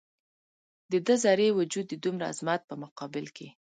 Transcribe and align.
د 0.91 0.93
ده 1.05 1.15
ذرې 1.23 1.49
وجود 1.59 1.85
د 1.89 1.93
دومره 2.03 2.25
عظمت 2.31 2.61
په 2.69 2.75
مقابل 2.83 3.25
کې. 3.35 3.47